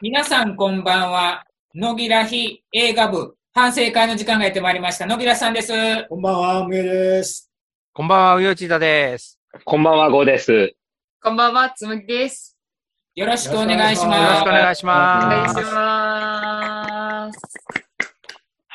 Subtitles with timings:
[0.00, 1.44] 皆さんこんばんは。
[1.74, 5.06] 野木らひ映画部反省会の時間がやってまいりました。
[5.06, 5.72] 野木らさんです。
[6.08, 7.50] こんばんは、梅です。
[7.92, 9.40] こんばんは、うよちだです。
[9.64, 10.72] こんばんは、ゴーです。
[11.20, 12.56] こんばんは、つむぎです。
[13.16, 14.52] よろしくお願いしよろますしくお。
[14.52, 15.02] 願いしお願
[15.48, 15.74] いします。
[15.74, 17.40] ます。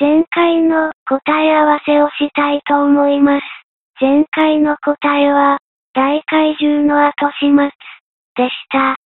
[0.01, 3.43] 前回の答え合わせをしたいと思います。
[4.01, 5.59] 前回の答えは、
[5.93, 7.69] 大怪獣の後始末
[8.35, 9.02] でした。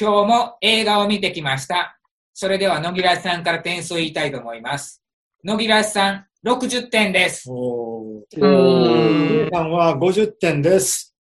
[0.00, 1.98] 今日も映画を見てきました。
[2.32, 5.02] それでは野木らさんから点数を言いたいと思います。
[5.42, 7.50] 野木らさん、60点です。
[7.50, 8.40] おー。
[8.40, 11.16] うん梅さんは50点です。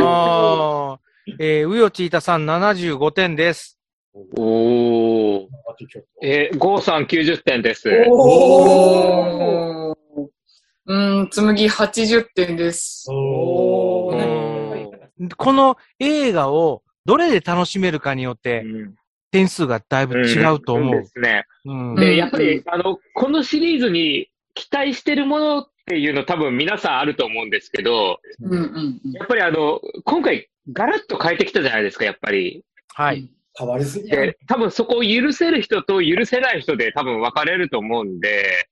[0.00, 3.78] あーえー、うよちいたさん75点です。
[4.38, 5.46] おー。
[6.22, 7.90] えー、ゴーさん90点です。
[7.90, 8.10] おー。
[8.10, 9.96] おー。
[10.86, 13.04] うん、つむぎ80点です。
[13.10, 14.16] おー。
[15.20, 18.94] うんこの映画をどれで楽しめるかによってうん
[19.32, 21.02] 点数がだいぶ違うと思う。
[21.02, 21.44] ですね。
[21.64, 29.12] うんうんで、やっぱり、あの、このシリーズに期待してるものっていうの多分皆さんあると思うんですけど、うんうんうん。
[29.12, 32.64] やっぱりあの、今回ガラッと変えてきたじゃないですか、やっぱり。
[32.94, 33.28] はい。
[33.58, 38.68] 変わりすぎやで、多分そこを許せる人と許せない人で多分分かれると思うんで、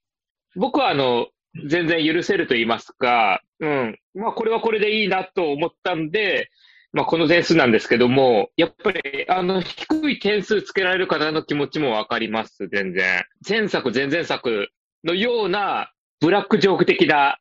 [0.57, 1.29] 僕はあの、
[1.69, 3.99] 全然許せると言いますか、うん。
[4.15, 6.51] まあこれはこれでいいなと思ったんで、
[6.95, 13.25] まあこの点数なんですけども、やっぱりあの低い点数つけられる方の気持ちも分かります、全然。
[13.47, 14.69] 前作、前々作
[15.03, 17.37] のようなブラックジョーク的な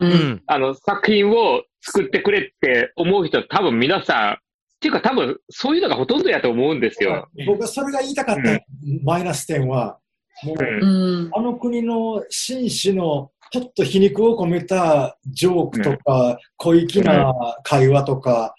[0.00, 0.06] う。
[0.06, 0.42] うんん。
[0.46, 4.36] あの作品を作ってくれって思う人多分皆さん、っ
[4.80, 7.28] ていうか多分そういうのがほとんどやと思うんですよ。
[7.46, 8.58] 僕はそれが言いたかった、
[9.02, 9.98] マイナス点は、
[10.42, 11.30] もう、うんうん。
[11.34, 17.32] あの国の紳士のちょっと皮肉を込めたジョークとか、小粋な
[17.62, 18.54] 会話とか、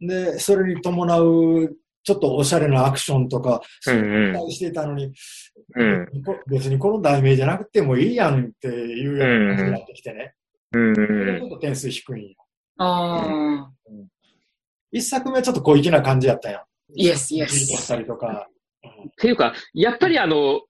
[0.00, 5.12] で、それに伴うちょっとおしゃれなアクションとか、そういうのを期待していたのに、
[5.74, 6.06] うん。
[6.24, 10.34] こ別にこの題名じゃなくてもいいやんっていうような感じになってきてね。
[10.72, 12.34] うんちょっと点数低いんよ。
[12.78, 13.70] ああ。
[14.92, 16.62] 一作目はちょっと小粋な感じやったやん。
[16.94, 17.88] イエスイエじっとしス。
[17.88, 18.48] たりとか。
[18.84, 20.60] っていうか、やっぱりあの、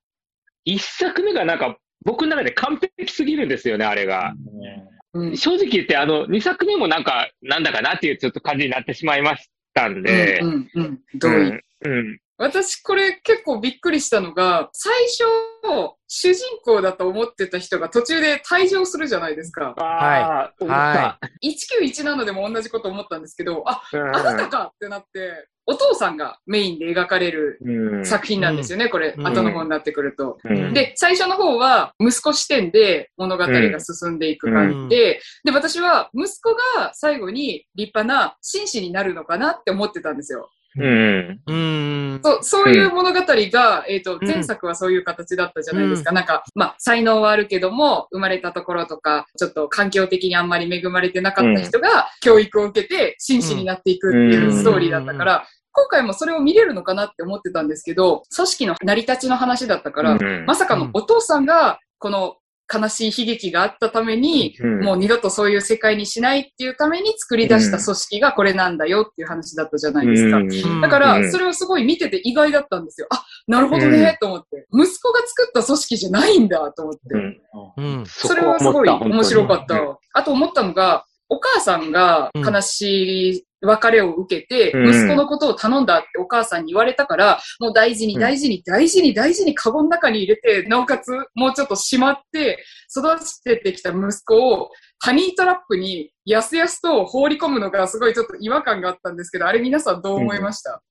[0.65, 4.33] 一作目がなんか、僕の中で完璧すぎるんですよね、あれが。
[4.33, 4.96] うん。
[5.37, 10.41] 正直言って、あの、二作目もなんか、なんだかなっていうちょっと感じになってしまいましたんで。
[10.41, 11.01] うんうんうん。
[11.15, 11.33] 同意。
[11.33, 11.61] うん。
[11.83, 12.19] うん。
[12.39, 15.25] 私これ結構びっくりしたのが、最初、
[16.09, 19.75] 主人公だと思ってた人が途中で退場するじゃないですか。
[19.79, 21.19] ああ、思った。
[21.43, 28.07] 1917でも同じこと思ったんですけど、あ、うんあなたかってなって、お父さんがメインで描かれるうん。
[28.07, 30.39] 作品なんですよね、これ、うん後の方になってくると。
[30.45, 40.51] うんで、最初の方は息子視点で物語が進んでいく感じで、で、私は息子が最後に立派な紳士になるのかなって思ってたんですよ。
[40.79, 41.41] うん。
[41.47, 42.21] うん。
[42.23, 46.13] そう、そういう物語が、えっ、と、うん前作はそういう形だったじゃないですか。
[46.13, 62.37] なんか、まあ、才能はあるけども、生まれたところとか、ちょっと環境的にあんまり恵まれてなかった人が、教育を受けて、紳士になっていくっていうストーリーだったから、今回もそれを見れるのかなって思ってたんですけど、組織の成り立ちの話だったから、うんまさかのお父さんが、この
[62.73, 70.39] 悲しい悲劇があったために、うんもう二度とそういう世界にしないっていうために作り出した組織がこれなんだよっていう話だったじゃないですか。
[70.39, 73.07] うんだかうら、んそれをすごい見てて意外だったんですよ。
[73.11, 74.67] あ、なるほどね、と思って。
[74.73, 77.01] 息子が作った組織じゃないんだ、と思って。
[77.77, 78.05] うんうん。
[78.07, 79.99] それはすごい面白かった。
[80.13, 84.91] あと思ったのが、お母さんが悲しい別れを受けて、うん。
[84.91, 92.65] 息子のことを頼んだってお母さんに言われたから、もう大事に大事に大事に大事にカゴの中に入れて、なおかつもうちょっとしまって、
[92.97, 94.71] 育ててきた息子を
[95.01, 100.83] ハニートラップにやすやすと放り込むのがすごいちょっと違和感があったんですけど、あれ皆さんどう思いました、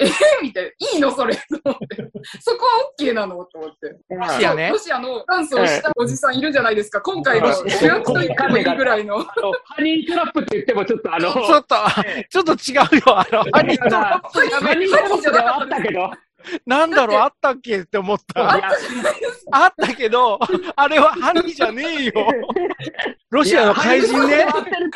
[0.00, 0.06] え
[0.42, 0.70] みたいな。
[0.70, 1.10] いいの？
[1.10, 2.10] それと思って。
[2.40, 3.44] そこは OK なの？
[3.44, 3.96] と思って。
[4.14, 7.00] ロシアねロシアのダンスをしたおじさんいるじゃないですか。
[7.02, 9.24] 今回の主役と言ってもいいぐらいの。
[9.24, 11.76] ハニートラップって言ってもちょっとあの、ちょっと、
[12.30, 13.18] ちょっと違うよ。
[13.18, 16.10] あの、ハニートラップハニートラップではあったけど、
[16.66, 18.54] なんだろう、あったっけって思った。
[19.52, 20.38] あったけど、
[20.76, 22.12] あれはハニーじゃねえよ。
[23.30, 24.46] ロシアの怪人ね。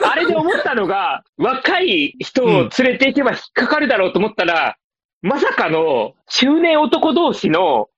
[0.03, 4.77] あれで思ったのが、若い人を連れていけば引っかかるだろうと思ったら、
[5.25, 7.89] まさかの中年男同士の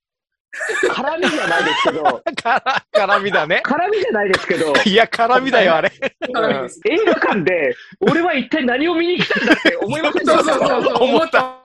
[0.88, 2.04] 絡みじゃないですけど、
[2.40, 2.62] か
[2.94, 3.62] ら、絡みだね。
[3.66, 5.90] 絡みじゃないですけど、いや、絡みだよ、あれ。
[5.92, 10.42] 映画館で、俺は一体何を見に来たんだって思いませんでした？
[10.44, 10.94] そうそうそう。
[11.02, 11.56] 思った。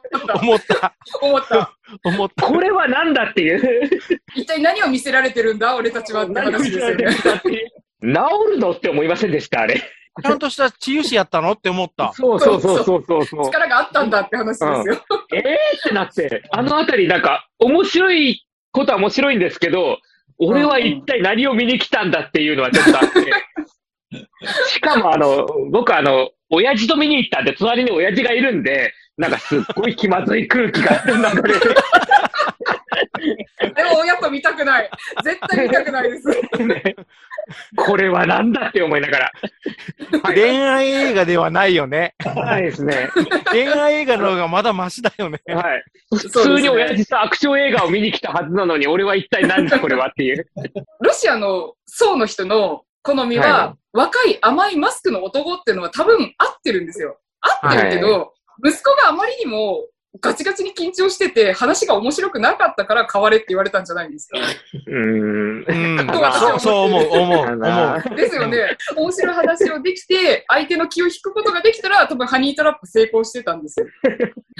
[0.42, 0.94] 思った。
[1.22, 1.72] 思った。
[2.06, 2.46] 思った。
[2.48, 3.90] これは何だっていう。
[4.36, 5.76] 一体何を見せられてるんだ？
[5.76, 7.06] 俺たちはって何を見話ですよねせられて。
[7.06, 7.70] るんだっていう
[8.02, 9.80] 治るのって思いませんでした、あれ。
[10.24, 12.12] ちゃんとした治癒士やったのって思った。
[12.18, 13.46] そうそうそうそうそうそう。
[13.46, 14.82] 力があったんだって話ですよ。
[15.34, 20.00] えーってなって、あのあたりなんか、面白いことは面白いんですけど、
[20.38, 23.32] 俺は一体何を見に来たんだっていうのはちょっとあって。
[24.68, 31.14] しかもあの、僕あの、親父と見に行ったんで、隣に親父がいるんで、なんかすっごい気まずい空気が流
[31.44, 31.70] れて
[33.76, 34.90] でも親と見たくない。
[35.24, 36.28] 絶対見たくないです。
[36.66, 36.96] ね、
[37.76, 39.32] これはなんだって思いながら。
[40.34, 42.16] 恋愛映画ではないよね。
[42.24, 43.10] ないですね。
[43.52, 45.40] 恋愛映画の方がまだマシだよね。
[45.48, 45.84] はい。
[46.12, 50.48] 普通に親父とアクション映画を見に来たはずなのに、俺は一体何だこれはっていう。
[51.00, 57.18] ロシアの層の人の好みは、は若い甘いマスクの男っていうのは多分合ってるんですよ。
[57.64, 58.34] 合ってるけど、
[58.64, 59.86] 息子があまりにも
[60.20, 64.38] ガチガチに緊張してて、話が面白くなかったから変われって言われたんじゃないんですか。
[64.38, 65.66] うーん。
[66.38, 68.16] そう、そう思う、思う、思あう。
[68.16, 68.76] ですよね。
[68.96, 73.86] 面白い話をできて、相手の気を引くことができたら、多分ハニートラップ成功してたんですよ。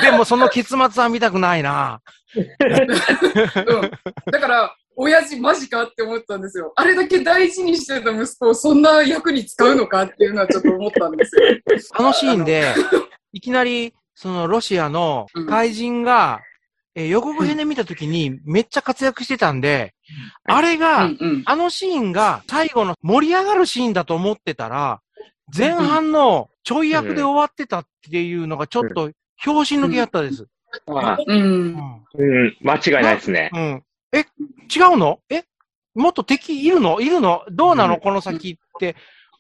[0.02, 2.00] でもその結末は見たくないな。
[2.36, 3.92] うん。
[4.32, 6.72] だから、親父マジかって思ったんですよ。
[6.76, 11.42] あれだけ大事にしてた息子をそんな役に使うのかっていうのはちょっと思ったんですよ。
[11.94, 12.74] あのシーンで、
[13.34, 16.42] いきなり、そのロシアの怪人が、
[16.94, 19.96] えー予告編で見たときにめっちゃ活躍してたんで、
[20.44, 21.44] あれうが、んうん。
[21.46, 25.02] あのシーンが最後の盛り上がるシーンだと思ってたら、
[25.58, 30.46] 前半のちょい役で終わってたっていうのがちょっと拍子抜けやったです。
[30.86, 31.24] あう。
[31.26, 32.04] うんん。
[32.14, 33.50] うん、間違いないですね。
[33.54, 33.84] うん。
[34.12, 35.20] え、違うの？
[35.32, 35.46] え？
[35.96, 37.02] もっと敵いるの？
[37.02, 37.44] いるの？
[37.50, 37.96] どうなの？
[37.96, 38.96] うんこの先って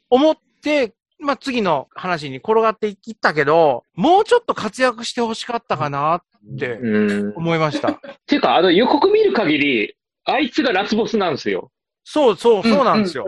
[0.10, 6.22] 思って、まあ、次の話に転がっていったけど、もうちょっと活躍してほしかったかなっ
[6.60, 6.80] て
[7.36, 8.02] 思いました。
[8.26, 9.96] ていうか、あの予告見る限り、
[10.26, 11.72] あいつがラスボスなんですよ。
[12.04, 13.26] そうそう、そうなんですよ。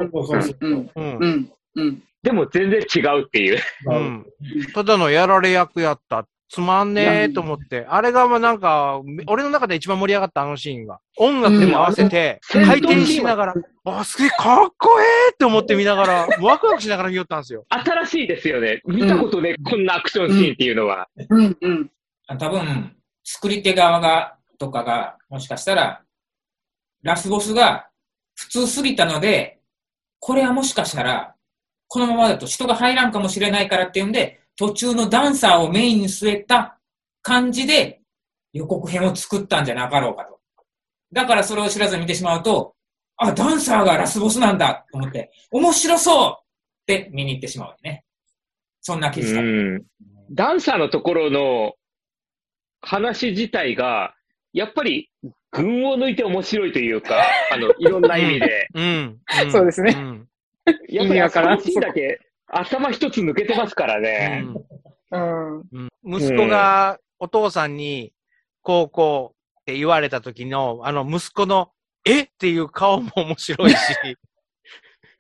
[2.23, 3.59] でも全然違うっていう。
[3.85, 4.25] うん。
[4.73, 6.25] ただのやられ役やった。
[6.49, 7.85] つまんねえと思って。
[7.89, 10.99] あれがまあなんか、俺の中で一番盛り上がったあのシーンが。
[11.17, 13.53] 音楽に合わせて、うん回転しながら、
[13.85, 17.65] あ、すげえかっこええって思って見ながら、ワクワクしながら見よったんですよ。
[17.69, 18.81] 新しいですよね。
[18.85, 21.07] 見たことね、こんなアクションシーンっていうのは。
[21.29, 21.57] うん。
[21.59, 21.91] うん。
[22.37, 26.03] 多分、作り手側が、とかが、もしかしたら、
[27.01, 27.89] ラスボスが
[28.35, 29.59] 普通すぎたので、
[30.19, 31.35] これはもしかしたら、
[31.87, 36.79] このままだと人が入らんかもしれないからっていうんで、途中のダンサーをメインに据えた
[37.21, 38.01] 感じで
[38.53, 40.39] 予告編を作ったんじゃなかろうかと。
[41.11, 42.75] だからそれを知らずに見てしまうと、
[43.17, 48.03] あ、ダンサーがラスボスなんだと思って、面白そうって見に行ってしまうよね。
[48.81, 49.41] そんな気うした。
[49.41, 49.83] ん。
[50.31, 51.73] ダンサーのところの
[52.81, 54.13] 話自体が、
[54.51, 55.09] やっぱり
[55.51, 58.67] 群を抜いて面白いというか、 あの、いろんな意味で。
[58.73, 59.19] うん。
[59.47, 60.27] んそうですねん
[60.89, 64.45] やっぱりあだけ頭一つ抜けてますからね。
[65.11, 65.57] うん。
[65.59, 68.13] うん息子がお父さんに、
[68.61, 71.71] こうこうって言われた時の、あの息子の、
[72.05, 73.77] えっていう顔も面白いし、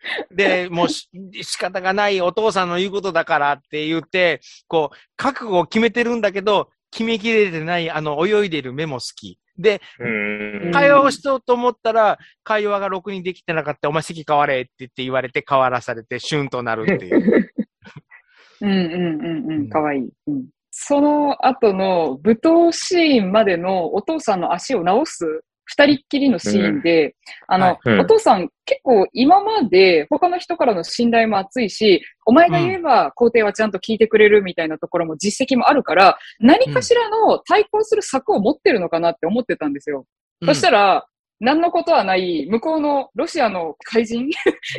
[0.31, 1.09] で、もうし
[1.41, 9.39] 仕方がないお父さんの言うことだからって言って、こう、覚悟を決めてるんだけど、決めきれてない、あの、泳いでる目も好き。
[9.57, 10.71] で、うん。
[10.71, 17.51] 会話をしようと思ったら、会話がろくにできてなかった、お前席変われって言って言われて変わらされて、シュンとなるっていう。
[18.61, 19.69] うんうんうんうん。
[19.69, 20.09] かわいい。
[20.27, 20.45] うん。
[20.71, 27.15] その後の舞踏シーンまでのお父さんの足を直す二人っきりのシーンで、
[27.47, 27.79] あの、はい。
[27.85, 27.99] うん。
[28.01, 40.05] お父さん結構今まで他の人からの信頼も厚いし、お前が言えば皇帝はちゃんと聞いてくれるみたいなところも実績もあるから、何かしらの対抗する策を持ってるのかなって思ってたんですよ。
[40.45, 41.07] そしたら、
[41.39, 44.29] 何のことはない、向こうのロシアの怪人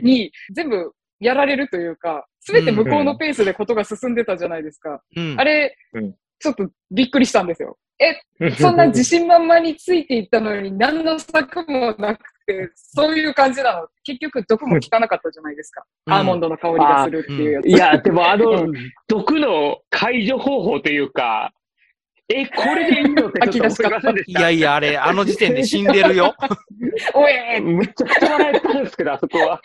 [0.02, 5.00] に全部やられるというか、すべて向こうのペースでことが進んでたじゃないですか。
[5.16, 6.14] うん、あれうん、
[6.44, 7.78] ちょっとびっくりしたんですよ。
[7.98, 13.88] え、 そんな自信満々についていったのに何の策もなくて、そういう感じなの？
[14.04, 15.84] 結局毒も効かなかったじゃないですか。
[16.06, 17.68] うんアーモンドの香りがするっていうやつ。
[17.68, 18.72] いや、でもあのう、
[19.08, 21.52] 毒の解除方法というか、
[22.28, 24.40] え、これでいいのってちょっと思いませんでした？
[24.40, 26.34] いやいや、あれ、あの時点で死んでるよ。
[27.14, 29.60] おえーめちゃくちゃ笑えたんですけど、あそこは。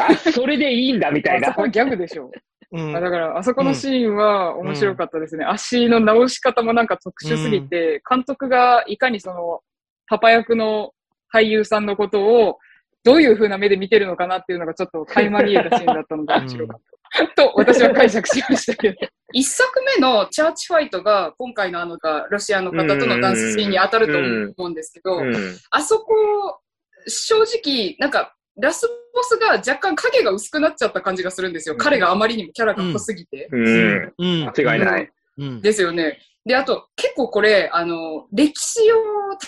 [0.00, 1.62] あ、それでいいんだみたいなあそこ。
[1.62, 2.30] はギャグでしょ。
[2.72, 5.44] うんあだから、あそこのシーンは面白かったですね。
[5.44, 9.60] 足の直し方もなんか特殊すぎて、監督がいかにその、
[10.06, 10.92] パパ役の
[11.34, 12.58] 俳優さんのことを、
[13.02, 16.90] どういう風な目で見てるのかなっていうのがちょっと垣間見えたシーンだったので面白かった。
[17.34, 18.96] と、私は解釈しましたけど。
[19.32, 21.98] 一作目のチャーチファイトが、今回のあの、
[22.30, 24.18] ロシアの方とのダンスシーンに当たると
[24.62, 25.34] 思うんですけど、うん。
[25.70, 26.60] あそこ、
[27.06, 31.76] 正直、なんか、ラスボスが若干影が薄くなっちゃった感じがするんですよ。
[31.76, 33.48] 彼があまりにもキャラが濃すぎて。
[33.52, 34.14] うん。
[34.18, 34.52] うん。
[34.56, 35.10] 間違いない。
[35.38, 35.60] うん。
[35.60, 36.18] ですよね。
[36.44, 38.96] で、あと、結構これ、あの、歴史を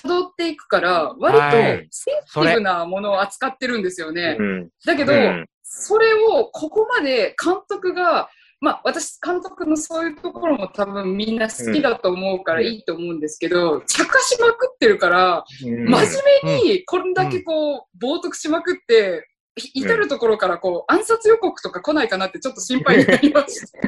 [0.08, 4.36] 辿っていくから、割とはいセンシティブなものを扱ってるんですよね。
[4.38, 4.68] うん。
[4.84, 8.28] だけど、うんそれをここまで監督が、
[8.62, 16.00] まあ私、監督のそういうところも多分みんな好きだと思うからいいと思うんですけど、茶化しまくってるから、うん真
[16.44, 19.28] 面目にこんだけこう、冒涜しまくって、
[19.74, 23.78] い至るところからこう、暗殺予告とか来ないかなってちょっと心配になりました。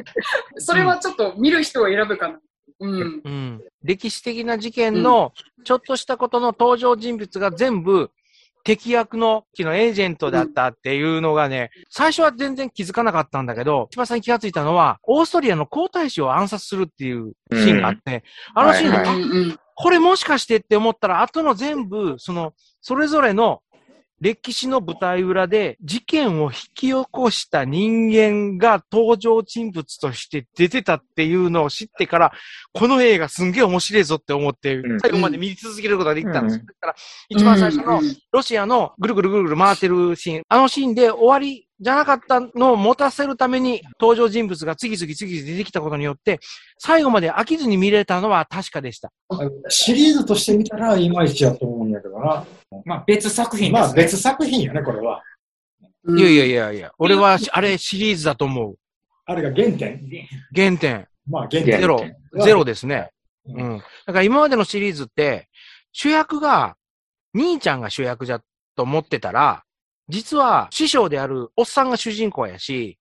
[0.57, 2.39] それはちょっと見る人を選ぶかな。
[2.81, 3.21] うん。
[3.23, 3.61] うん。
[3.81, 5.31] 歴史的な事件の
[5.63, 8.11] ちょっとしたことの登場人物が全部
[8.65, 18.23] 敵役の機のエージェントだったっていうのがね、最初は全然気づかなかったんだけど、一番最近気がついたのは、オーストリアの皇太子を暗殺するっていうシーンがあって、
[18.55, 23.61] あのシーンで、これもしかしてって思ったら、後の全部、その、それぞれの
[24.21, 32.31] 歴史の舞台裏で事件を引き起こした人間が登場人物として出てたっていうのを知ってから、
[32.73, 36.59] この映画すんげえ面白いぞって思ってう、ん最後まで見続けることができたんです。
[36.59, 36.95] うんだから、
[37.29, 46.39] 一番最初のロシアのぐるぐるぐるぐる回ってるシーン、あのシーンで終わりじゃなかったのを持たせるために登場人物が次々次々出てきたことによって、
[46.77, 49.11] 最後まで飽きずに見れたのは確かでした。
[49.67, 52.45] シリーズとして見たらいまいちやと思うんだけどな。
[52.85, 54.03] まあ別作品でますあね。
[54.03, 55.21] 別作品よね、これは。
[56.03, 58.75] うんいやいやいやいや、俺はしあれシリーズだと思う。
[59.25, 60.01] あれが原点
[60.55, 61.07] 原点。
[61.27, 61.79] まあ原点。
[61.81, 62.03] ゼロ。
[62.43, 63.09] ゼロですね。
[63.47, 63.77] ううんん。
[63.79, 65.47] だから今までのシリーズって、
[65.91, 66.75] 主役が、
[67.33, 68.41] 兄ちゃんが主役じゃ
[68.75, 69.63] と思ってたら、
[70.09, 72.99] 実は師匠であるおっさんが主人公やし、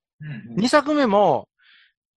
[0.57, 1.49] うん2作目も、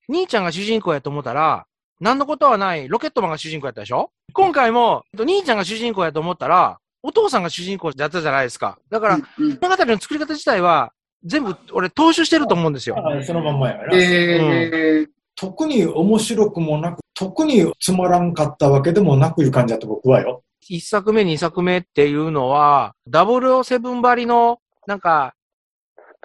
[0.07, 1.65] 兄ちゃんが主人公やと思ったら、
[1.99, 4.11] 何のことはないロケットマンが主人公やったでしょ？
[4.31, 8.77] 今回も、兄ちゃんが主人公やと思ったら、お父さんが主人公だったじゃないですか。
[8.89, 10.91] だから、うんうん物語の作り方自体は、
[11.23, 12.97] 全部俺踏襲してると思うんですよ。
[12.97, 13.83] あそのまんまやな。
[13.93, 15.07] えー
[15.39, 20.43] 特に面白くもなく、特につまらんかったわけでもなくいう感じだと僕はよ。
[20.61, 25.35] 一作目、二作目っていうのは、007張りの、なんか、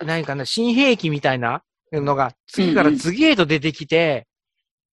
[0.03, 1.63] 何かな、新兵器みたいな
[1.93, 4.27] のが、次から次へと出てきて、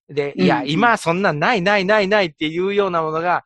[0.10, 3.46] で、いや、うん今そんなんないないないないっていうようなものが、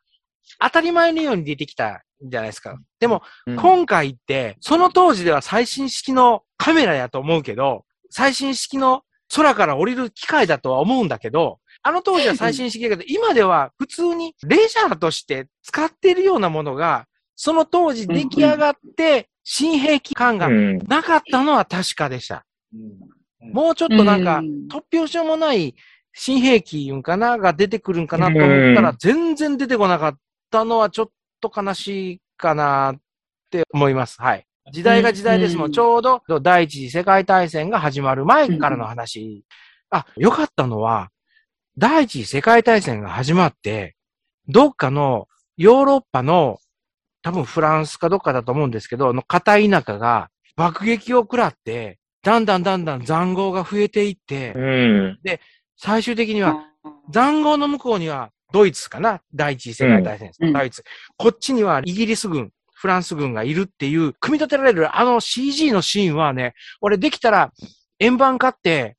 [0.60, 2.78] 当たり前のように出てきたんじゃないですか。
[3.00, 9.02] でも、うん今回って、その当時では最新式のカメラやと思うけど、最新式の
[9.34, 20.78] 空から降りる機械だとは思うんだけど、あの当時は最新式だけど、今では普通にレジャーとして使っているようなものが、その当時出来上がって、新兵器感がうん。
[20.88, 22.46] なかったのは確かでした。
[22.74, 23.14] うん
[23.52, 25.74] もうちょっとなんかう、ん突拍子もない
[26.14, 30.18] 新兵器言うんかなが出てくるんかなと思ったらうん、全然出てこなかっ
[30.50, 31.10] たのはちょっ
[31.48, 32.96] と悲しいかなっ
[33.50, 34.20] て思います。
[34.20, 34.46] はい。
[34.72, 35.66] 時代が時代ですもん。
[35.66, 39.44] うんちょうど第一次世界大戦が始まる前からの話。
[39.90, 41.10] あ、よかったのは、
[41.76, 43.96] 第一次世界大戦が始まって、
[44.48, 46.58] どっかのヨーロッパの、
[47.22, 55.18] 多分フランスかどっかだと思うんですけど、の片田舎が爆撃を食らって、だんだんだんだん残壕が増えていって、うん。
[55.76, 56.64] 最終的には
[57.10, 59.20] 残壕の向こうにはドイツかな？
[59.34, 60.52] 第一次世界大戦です、うん。
[60.52, 60.84] ドイツ。
[61.16, 67.52] こっちにはイギリス軍、フランス軍がいるっていう、組み立てられるあの CG のシーンはね、俺できたら
[67.98, 68.96] 円盤買って、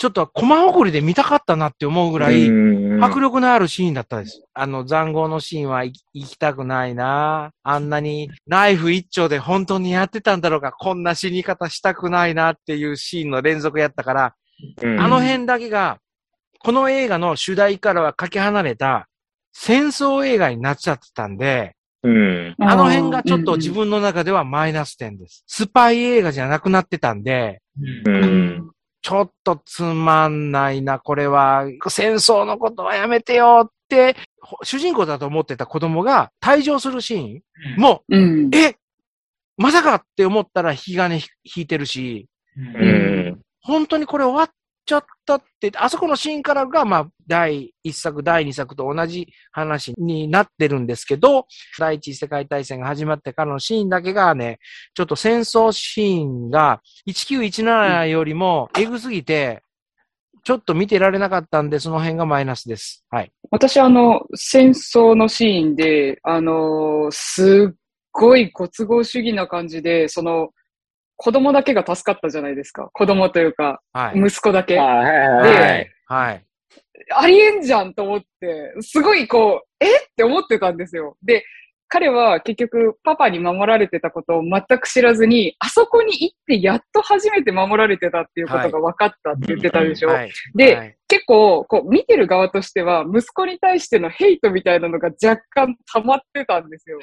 [0.00, 3.04] ちょっとコマ送りで見たかったなって思うぐらい、うん。
[3.04, 4.44] 迫力のあるシーンだったです。
[4.54, 7.50] あの残壕のシーンは行行きたくないな。
[7.64, 14.34] あんなにナイフ一丁で本当にやってたんだろうか、こんな死に方したくないなっていうシーンの連続やったから、
[14.82, 15.00] うん。
[15.00, 15.98] あの辺だけが、
[16.58, 19.08] この映画の主題からはかけ離れた
[19.52, 22.54] 戦争映画になっちゃってたんで、うん。
[22.60, 25.44] あの辺がちょっと自分の中ではマイナス点です。
[25.46, 27.60] スパイ映画じゃなくなってたんで、
[28.06, 28.70] ううんん。
[29.02, 31.64] ちょっとつまんないな、これは。
[31.88, 37.38] 戦争のことはやめてよって、ほ主人公だと思ってた子供が退場するシー
[37.76, 38.50] ンも、うん。
[38.54, 38.76] え
[39.56, 43.40] まさかって思ったら引き金引いてるし、うん。
[43.60, 44.50] 本当にこれ終わっ
[44.88, 51.46] ちゃったって、あそこのシーンからが、まあ、第1作、第2作と同じ話になってるんですけど、
[51.78, 54.58] 第一次世界大戦が始まってからのシーンだけがね、
[54.94, 59.62] ちょっと戦争シーンが1917よりもエグすぎて、
[60.42, 63.04] ちょっと見てられなかったんで、その辺がマイナスです。
[63.10, 63.30] はい。
[63.50, 67.74] 私、あの、戦争のシーンで、あの、すっ
[68.10, 70.48] ごいご都合主義な感じで、その、
[71.20, 72.90] 子供だけが助かったじゃないですか。
[72.92, 74.20] 子供というか、はい。
[74.20, 74.78] 息子だけ。
[74.78, 75.82] は
[76.32, 76.44] い。
[77.10, 79.96] ありえんじゃんと思って、すごいこう、え？
[79.96, 81.16] って思ってたんですよ。
[81.24, 81.44] で、
[81.88, 90.10] 彼は結局パパに守られてたことを全く知らずに、あそこに行ってやっと初めて守られてたっていうことが分かったって言ってたでしょ。
[90.10, 90.30] はい。
[90.54, 96.98] で、はい結構、こう、見てる側としては、息子に対してのヘイトみたいなのが若干溜まってたんですよ。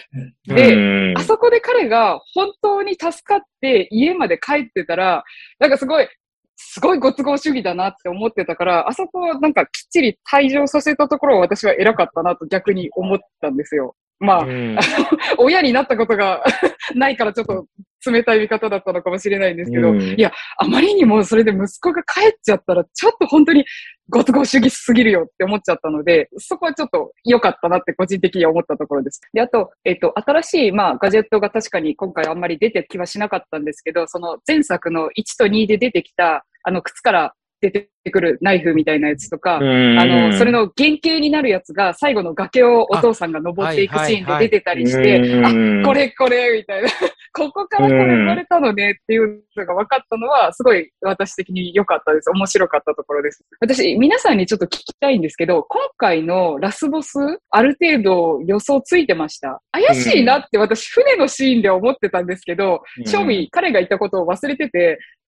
[0.46, 5.24] でうんあそこで彼が本当に助かって家まで帰ってたら、
[5.60, 6.08] なんかすごい、
[6.56, 13.96] すごいご都合主義だなって思ってたから、あそこはなんかきっちり退場させたところは私は偉かったなと逆に思ったんですよ。
[14.20, 14.78] まあ、うん
[15.38, 16.44] 親になったことが
[16.96, 17.66] ないからちょっと
[18.12, 23.66] 冷たい見方だったのかもしれないんですけど、うんいや、あまりにもそれで息子が帰っちゃったら、ちょっと本当に
[24.10, 29.22] ご都合主義すぎるよって思っちゃったので、そこはちょっと良かったなって個人的には思ったところです。
[29.34, 46.90] で、あと、えっ、と、新しい、まあ、ガジェットが確かに今回あんまり出てきはしなかったんですけど、その前作の1と2で出てきた、あの、靴から出てくるナイフみたいなやつとか、あの、それの原型になるやつが最後の崖をお父さんが登っていくシーンで出てたりして、あ、これこれみたいな、
[47.34, 52.30] ここからこれ生まれたのねっていうのが分かったのは、すごい私的に良かったです。
[52.30, 53.44] 面白かったところです。
[53.60, 57.18] 私、皆さんにちょっと聞きたいんですけど、今回のラスボス、
[57.50, 59.62] ある程度予想ついてました。
[59.72, 65.25] 怪しいなって私、船のシーンで思ってたんですけど、正味彼が言ったことを忘れてて、あ、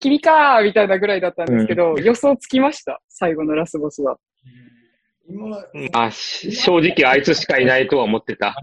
[0.00, 3.00] 君かーみたいなぐらいだったんですけど、予想つきました？
[3.08, 4.16] 最後のラスボスは。
[5.28, 5.58] 今、
[5.92, 8.54] あ、し正直あいつしかいないとは思ってた。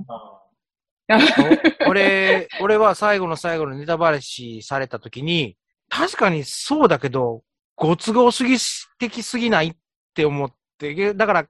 [1.87, 5.57] 俺、俺は最後の最後のネタバレしされた時に、
[5.89, 7.43] 確かにそうだけど、
[7.75, 9.73] ご都合主義的すぎないっ
[10.13, 11.45] て思って、だから、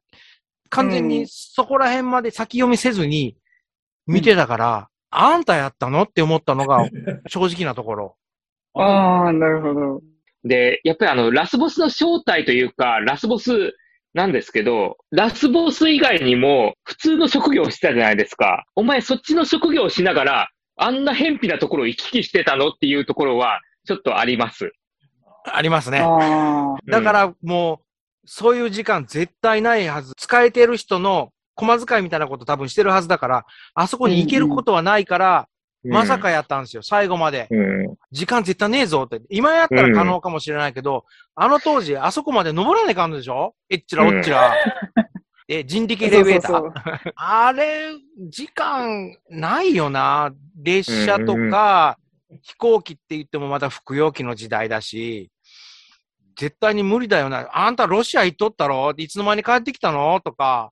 [0.70, 3.38] 完全にそこら辺まで先読みせずに
[4.08, 6.04] 見てたから、あんたやったの？
[6.04, 6.90] って思ったのが
[7.28, 8.16] 正直なところ。
[8.76, 10.02] ああ、なるほど。
[10.44, 13.76] で、やっぱりあの、ラスボスの正体というか、ラスボス
[14.14, 18.66] なんですけど、ラスボス以外にも普通の職業をしてたじゃないですか。
[18.76, 24.72] お前そっちの職業をしながら、あんな偏僻なところを行き来してたのっていうところは、ちょっとあります。
[25.46, 26.00] ありますね。
[26.88, 27.86] だからもう、
[28.26, 30.14] そういう時間絶対ないはず。
[30.18, 35.48] 使えてる人の駒遣いみたいなこと多分してるはずだから、あそこに行けることはないから、
[35.84, 37.48] まさかやったんですよ、最後まで。
[37.52, 37.96] うん。
[38.12, 39.22] 時間絶対ねえぞって。
[39.30, 43.54] 今やったら可能かもしれないけど、あの当時、あそこまで登らないかんのでしょ？
[43.70, 44.56] えっちらおっちら。
[45.50, 46.52] え、人力エレベーター。
[46.52, 47.90] そうそうそうあれ、
[48.30, 50.34] 時間ないよな。
[50.62, 51.98] 列車とか、
[52.42, 55.30] 飛行機って言ってもまだ服用機の時代だし、
[56.38, 57.50] 絶対に無理だよな。
[57.52, 58.94] あんたロシア行っとったろ？
[58.96, 60.22] いつの間に帰ってきたの？
[60.22, 60.72] とか、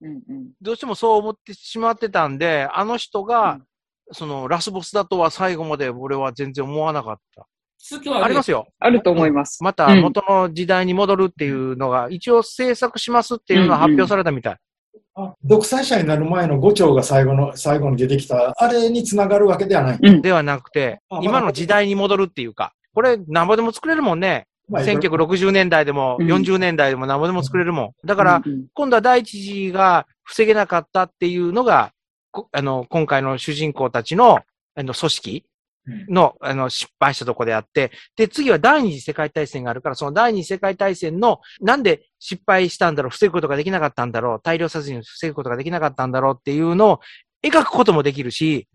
[0.00, 3.62] うんうんどうしてもそう思ってしまってたんで、あの人が、うん
[4.12, 7.46] そのラスボスだとは最後まで俺は全然思わなかった。
[7.88, 8.66] 続きはありますよ。
[8.80, 9.62] あると思います。
[9.62, 14.56] また元の時代に戻るっていうのが、一応制作しますっていうのは発表されたみたい。
[15.18, 19.98] あ独裁者になる前の五丁が最後の、最後に出てきた、あれにつながるわけではない。
[20.00, 20.20] うん。
[20.20, 24.46] ではなくてあ、今の時代に戻るっていうか、これ、なんぼでも作れるもんね。
[24.68, 28.06] まあ1960年代でも、うん40年代でもなんぼでも作れるもん。
[28.06, 28.42] だから、
[28.74, 31.95] 今度は第一次が防げなかったっていうのが、こ
[32.52, 34.40] あの、今回の主人公たちの、
[34.74, 35.44] あの、組織
[36.08, 47.00] の、あの、失敗したとこであって、で、次は第二次世界大戦があるから、その第二次世界大戦の、なんで失敗したんだろう、防ぐことができなかったんだろう、大量殺人を防ぐことができなかったんだろうっていうのを
[47.42, 48.66] 描くこともできるし、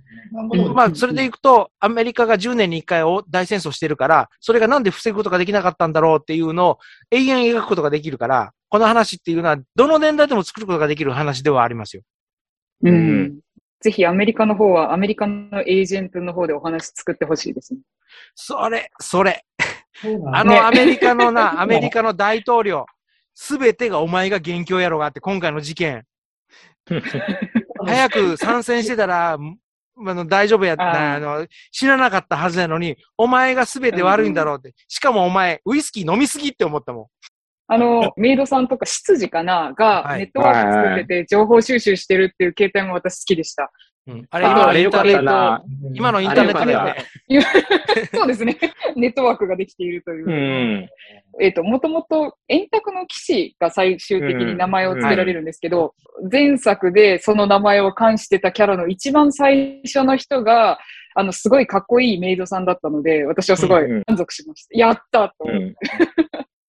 [0.52, 6.80] うんまあ、それでいくと、アメリカが10年に1回を大戦争してるから、それがなんで防ぐことができなかったんだろうっていうのを
[7.12, 12.04] 永遠描くことができるから、この話っていうのは、どの年代でも作ることができる話ではありますよ。
[12.84, 13.40] うん。
[13.82, 17.80] ぜひアメリカの方は、アメリカのエージェントの方でお話作ってほしいですね。
[18.36, 19.44] それ、それ。
[20.34, 22.86] あの、ねアメリカのな、 アメリカの大統領、
[23.34, 26.06] すべてがお前が元凶やろがあって、今回の事件。
[27.84, 29.58] 早く参戦してたら、ん
[29.98, 34.74] あの、大丈夫やった、ああの、死ななかったはずなのに、お前がすべて悪いんだろうって。
[34.88, 37.06] しかもお前、ウイスキー飲みすぎって思ったもん。
[37.72, 39.72] あの、メイドさんとか執事かな？
[39.74, 43.72] がはいネットワーク作ってて情報収集してるっていう携帯も私好きでした。
[44.08, 45.66] うん、あれ、あ今のインターネット。
[45.94, 47.46] 今のインターネットだよあれね。
[48.14, 48.58] そうですね。
[48.98, 50.26] ネットワークができているという。
[50.28, 50.90] うん。
[51.40, 55.94] えっ、と、もともと円卓の騎士が最終的に名前を付けられるんですけど、
[56.30, 60.80] 前作でその名前を冠してたキャラの一番最初の人が、
[61.16, 64.78] あの、すごいかっこいいメイドさんだったので、私はすごいうんうん満足しました。
[64.78, 65.76] やったと思って。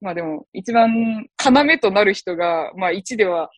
[0.03, 0.05] うん。
[0.05, 3.51] まあでも、一番要となる人が、まあ1では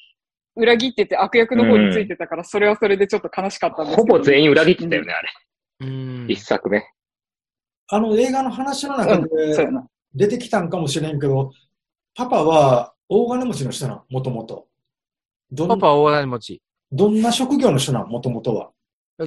[0.56, 4.12] 裏切ってて悪役の方についてたから、それはそれでちょっと悲しかったんですけど。
[4.12, 5.28] ほぼ全員裏切ってたよね、あれ。
[5.80, 6.84] うん一作目。
[7.88, 9.28] あの映画の話のうん、中で。
[10.14, 11.50] 出てきたんかもしれんけど、
[12.14, 14.68] パパは大金持ちの人なの、もともと。
[15.56, 16.62] パパは大金持ち。
[16.92, 18.70] どんな職業の人なんもともとは。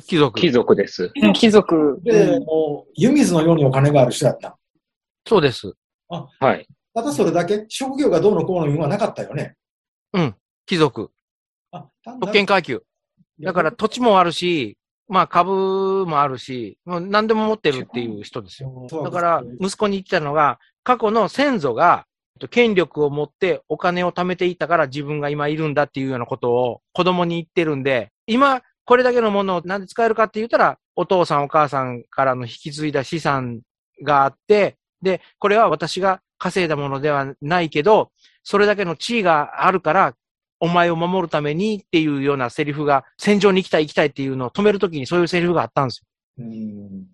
[0.06, 0.40] 貴族。
[0.40, 1.12] 貴族です。
[1.22, 2.00] うん貴族。
[2.04, 4.58] で、もう、湯水のようにお金がある人だった。
[5.26, 5.74] そうです。
[6.08, 6.66] はい。
[6.98, 9.56] ただそれだけ職業がどうのこうの言うのはなかったよね。
[10.66, 11.12] 貴族。
[11.72, 12.82] あ、単特権階級。
[13.40, 18.88] だから土地もあるし、まあ株もあるし、もう何でも持ってるっていう人ですよ。
[19.04, 22.08] だから、息子に言ってたのが、過去の先祖が、
[22.50, 33.62] 権力を持ってお金を貯めていたから自分が今いるんだっていうようなことを子供に言ってるんで、今これだけのものをなんで使えるかって言ったら、お父さんお母さんからの引き継いだ資産
[34.04, 38.12] があって、で、これは私が稼いだものではないけど、
[38.44, 40.16] それだけの地位があるから、
[40.60, 46.04] お前を守るためにっていうようなセリフが、戦場に行きたい行きたいっていうのを止めるときにそういうセリフがあったんです
[46.40, 46.46] よ。
[46.46, 47.06] うん。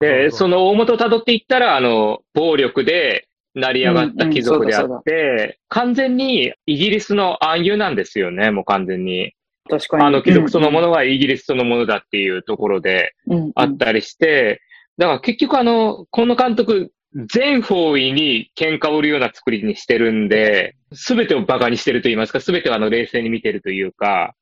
[0.00, 9.32] で、その大元を辿っていったら、あの、暴力で成り上がった貴族であうんうんって、完全にイギリスの暗喩なんですよね、もう完全に。
[9.68, 10.04] 確かに。
[10.04, 14.62] あの貴族そのものがイギリスそのものだっていうところでうんあったりして、
[14.96, 24.34] だから結局あの、この監督、全方位に喧嘩を売るような作りにしてるんで、すべてを馬鹿にしてると言いますか、すべてをあの冷静に見てるというか、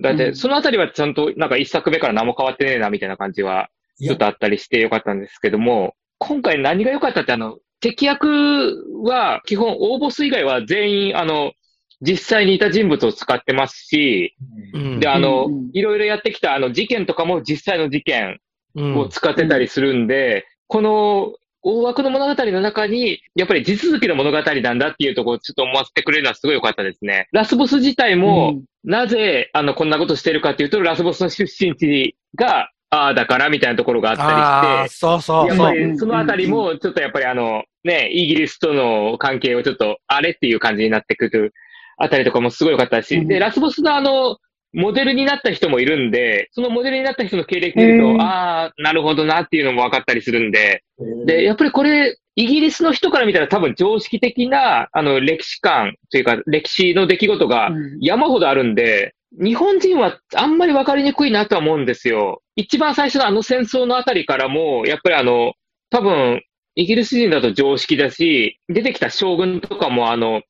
[0.00, 0.36] だって、うん。
[0.36, 11.52] そのあたりはちゃんと、なんか一作目から何も変わってねえな、みたいな感じは、ちょっとあったりしてよかったんですけども、今回何が良かったって、あの、敵役は、基本、応募ス以外は全員、あの、
[12.00, 14.34] 実際にいた人物を使ってますし、
[14.72, 15.00] うん。
[15.00, 18.40] で、あのいろいろやってきた、あの、事件とかも実際の事件
[18.74, 18.98] うん。
[18.98, 27.28] を使ってたりするんで、この、大枠の物語の中に、やっぱり地続きの物語なんだっていうところをちょっと思わせてくれるのはすごい良かったですね。
[27.32, 35.72] ラスボス自体も、なぜ、あの、こんなことしてるかっていうと、ラスボスの出身地が、ああだからみたいなところがあったりして、そうそうやっぱ。
[35.72, 41.54] りそのあたりも、ちょっとやっぱりあの、ね、イギリスとの関係をちょっと、あれっていう感じになってくる
[41.96, 44.36] あたりとかもすごい良かったし、うんで、ラスボスのあの、
[44.72, 50.82] モデルになった人もいるんで、そのモデルになった人の経歴見るへーと、ああ、なるほどなっていうのも分かったりするんで、
[51.26, 57.98] で、やっぱりこれ、イギリスの人から見たら多分常識的な、あの、歴史観というか、歴史の出来事がうん。
[58.00, 62.42] 山ほどあるんで、日本人はあんまり分かりにくいなとは思うんですよ。
[62.56, 65.52] 一番最初のあの戦争のあたりからも、やっぱりあの、
[65.90, 66.42] 多分、
[66.74, 70.42] イギリス人だと常識だし、出てきた将軍とかもあの、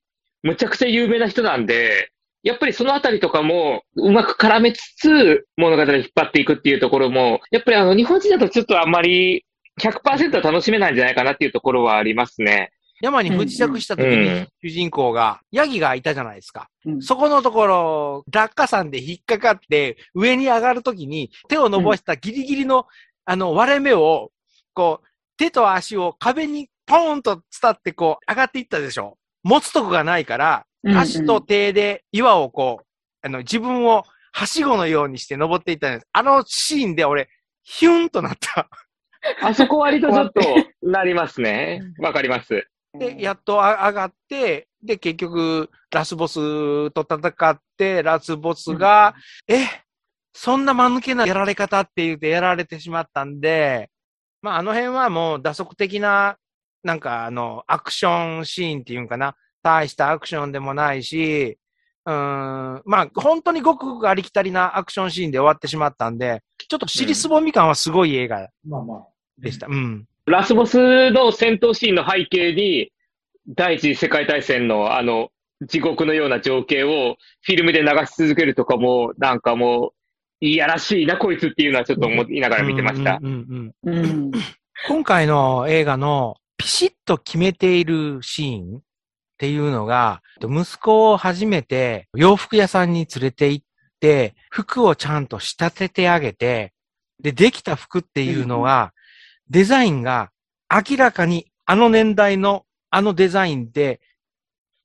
[0.43, 2.11] むちゃくちゃ有名な人なんで、
[2.43, 9.45] やっぱりそのあたりとかもうまく絡めつつ物語を引っ張っていくっていうところも、やっぱりあの日本人だとちょっとあんまり
[9.81, 12.73] 100%は楽しめないんじゃないかなっていうところはありますね。
[13.03, 16.69] 山に不時着した時にうん主人公が、ヤギがいたじゃないですか。
[16.87, 22.87] うんそこのところ、落下山で引っかかって、上に上がるときに、手を伸ばしたギリギリの、
[23.25, 24.31] あの、割れ目を、
[24.73, 29.19] こう、手と足を壁にポーンと伝って、こう、上がっていったでしょ。
[29.43, 32.87] 持つとこがないから、足と手で岩をこう、
[33.23, 36.07] あの、自分をはしごのようにして登っていったんです。
[36.13, 37.29] あのシーンで俺、
[37.63, 38.69] ヒュンとなった。
[39.41, 40.41] あそこ割とちょっと
[40.83, 41.83] なりますね。
[41.99, 42.67] わかります。
[42.99, 49.15] で、やっとあ上がって、で、結局、ラスボスと戦って、ラスボスが、
[49.49, 49.65] え、
[50.35, 53.91] そんな間抜けなやられ方って言ってやられてしまったんで、
[54.43, 56.37] まあ、あの辺はもう打足的な、
[56.83, 59.37] なんかあの、アクションシーンっていうんかな。
[59.63, 61.59] 大したアクションでもないし、
[62.05, 69.07] うーん、まあ、本当にごくごくありきたりなアクションシーンで終わってしまったんで、ちょっと尻すぼみ感はすごい映画まあまあ。
[69.39, 69.67] でした。
[69.67, 70.07] うん。
[70.27, 72.93] ラスボスの戦闘シーンの背景に、
[73.49, 75.31] 第一次世界大戦のあの、
[75.67, 79.93] 地獄のような情景をフィルムで流し続けるとかも、なんかも
[80.41, 83.19] う、いやらしいな、こいつっていうのはちょっと思いながら見てました。
[83.23, 84.31] うんうんうんうん。
[84.89, 88.83] 今回の映画のピシッと決めているシーン
[89.43, 93.67] っていうのが、息子を初めて洋服屋さんに連れて行っ
[93.99, 96.73] て、服をちゃんと仕立ててあげて、
[97.21, 98.93] で、できた服っていうのが、
[99.51, 100.31] デザインが
[100.73, 104.01] 明らかにあの年代のあのデザインで、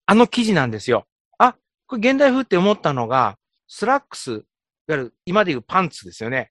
[0.08, 1.06] あの生地なんですよ。
[1.38, 4.44] あ、これ現代風って思ったのが、スラックス、いわ
[4.88, 6.50] ゆる今でいうパンツですよね。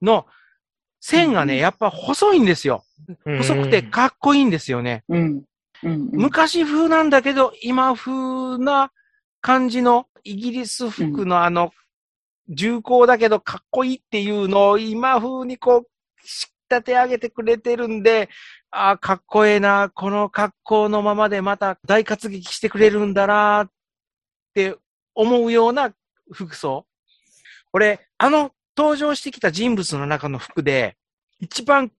[0.00, 0.24] の
[1.00, 2.82] 線がね、やっぱ細いんですよ。
[3.26, 5.04] 細くてかっこいいんですよね。
[5.10, 5.42] うん。
[5.82, 6.08] うん。
[6.12, 8.92] 昔風なんだけど、今風な
[9.40, 11.72] 感じのイギリス服のあの、
[12.48, 15.86] 重厚だけどかっこいいっていうのを今風にこう、
[16.24, 18.28] 仕立て上げてくれてるんで、
[18.70, 23.70] ああ、かっこええな、この格好のままでまた大活劇してくれるんだなっ
[24.54, 24.76] て
[25.14, 25.92] 思うような
[26.32, 26.86] 服装。
[27.72, 30.96] 俺、あの登場してきた人物の中の服で、
[31.40, 31.90] 一番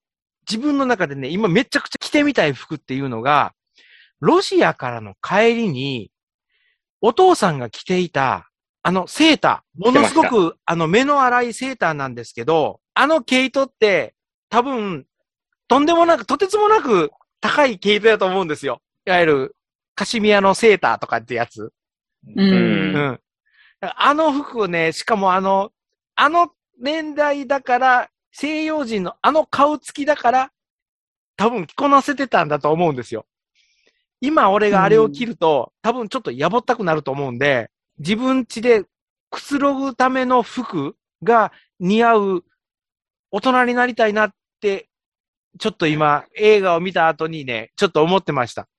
[0.50, 3.54] 自分の中でね、今めちゃくちゃ着てみたい服っていうのが、
[4.24, 6.12] ロシアからの帰りに、
[7.02, 8.50] お父さんが着ていた
[8.86, 9.86] あの、セーター。
[9.86, 14.14] ものすごく、あの、目の粗いセーターなんですけど、あの毛糸って、
[14.50, 15.06] 多分、
[15.70, 18.82] とんでもなく、とてつもなく高い毛糸だと思うんですよ。
[19.08, 19.56] いわゆる、
[19.96, 21.64] カシミヤのセーターとかってやつ。
[21.64, 21.74] う。
[22.36, 23.20] うんんうん。
[23.80, 25.72] あの服をね、しかもあの、
[26.16, 30.52] あの年代だから、西洋人のあの顔つきだから、
[31.38, 33.26] 多分着こなせてたんだと思うんですよ。
[34.24, 38.86] 今俺があれを着ると、多分ちょっとやぼったくなると思うんで、自分家で
[39.30, 42.44] くつろぐための服が似合う
[43.32, 44.32] 大人になりたいなっ
[44.62, 44.88] て、
[45.60, 48.70] ちょっと今映画を見た後にね、ちょっと思ってました。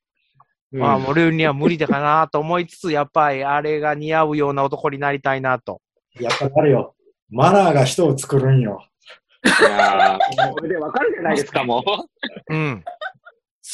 [0.73, 5.83] まあ、もう俺には無理だかなと思いつつ、やっぱりあれが似合うような男になりたいなと。
[6.19, 6.95] やっぱなるよ。
[7.29, 8.83] マナーが人を作るんよ。
[9.45, 11.85] いやーこれでわかるじゃないですか、も
[12.49, 12.55] う。
[12.55, 12.83] うん。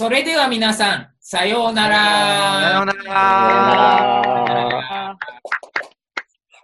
[0.00, 2.58] それでは皆さん、さようなら。
[2.58, 3.12] なさようなら。
[4.72, 5.18] ら